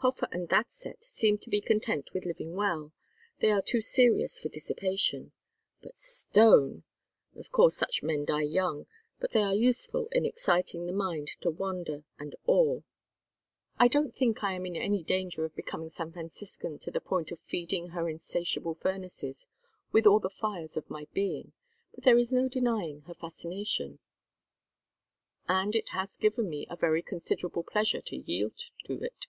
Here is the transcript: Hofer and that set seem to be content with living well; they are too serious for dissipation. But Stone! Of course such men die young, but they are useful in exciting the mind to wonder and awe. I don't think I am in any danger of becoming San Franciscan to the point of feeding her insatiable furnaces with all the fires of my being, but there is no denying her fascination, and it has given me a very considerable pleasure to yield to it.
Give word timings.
Hofer 0.00 0.28
and 0.30 0.48
that 0.50 0.72
set 0.72 1.02
seem 1.02 1.36
to 1.38 1.50
be 1.50 1.60
content 1.60 2.12
with 2.12 2.24
living 2.26 2.54
well; 2.54 2.92
they 3.40 3.50
are 3.50 3.62
too 3.62 3.80
serious 3.80 4.38
for 4.38 4.48
dissipation. 4.48 5.32
But 5.82 5.96
Stone! 5.96 6.84
Of 7.34 7.50
course 7.50 7.76
such 7.76 8.04
men 8.04 8.24
die 8.24 8.42
young, 8.42 8.86
but 9.18 9.32
they 9.32 9.42
are 9.42 9.54
useful 9.54 10.06
in 10.12 10.24
exciting 10.24 10.86
the 10.86 10.92
mind 10.92 11.32
to 11.40 11.50
wonder 11.50 12.04
and 12.20 12.36
awe. 12.46 12.82
I 13.80 13.88
don't 13.88 14.14
think 14.14 14.44
I 14.44 14.52
am 14.52 14.64
in 14.66 14.76
any 14.76 15.02
danger 15.02 15.44
of 15.44 15.56
becoming 15.56 15.88
San 15.88 16.12
Franciscan 16.12 16.78
to 16.80 16.92
the 16.92 17.00
point 17.00 17.32
of 17.32 17.40
feeding 17.40 17.88
her 17.88 18.08
insatiable 18.08 18.74
furnaces 18.74 19.48
with 19.90 20.06
all 20.06 20.20
the 20.20 20.30
fires 20.30 20.76
of 20.76 20.88
my 20.88 21.08
being, 21.14 21.52
but 21.92 22.04
there 22.04 22.18
is 22.18 22.32
no 22.32 22.48
denying 22.48 23.00
her 23.08 23.14
fascination, 23.14 23.98
and 25.48 25.74
it 25.74 25.88
has 25.88 26.16
given 26.16 26.48
me 26.48 26.64
a 26.70 26.76
very 26.76 27.02
considerable 27.02 27.64
pleasure 27.64 28.02
to 28.02 28.16
yield 28.30 28.56
to 28.84 29.00
it. 29.02 29.26